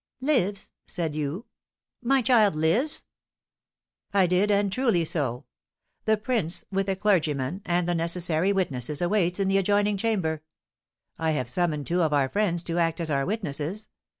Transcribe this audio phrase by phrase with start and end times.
[0.21, 0.71] "Lives!
[0.87, 1.45] said you?
[2.01, 3.03] My child lives?"
[4.11, 5.45] "I did, and truly so;
[6.05, 10.41] the prince, with a clergyman and the necessary witnesses, awaits in the adjoining chamber;
[11.19, 13.89] I have summoned two of our friends to act as our witnesses.